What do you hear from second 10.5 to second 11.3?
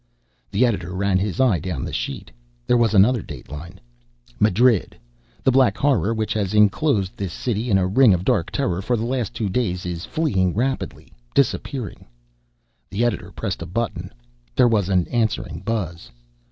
rapidly